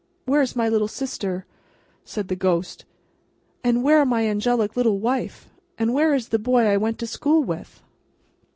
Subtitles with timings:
[0.25, 1.45] "Where is my little sister,"
[2.03, 2.85] said the ghost,
[3.63, 7.43] "and where my angelic little wife, and where is the boy I went to school
[7.43, 7.83] with?"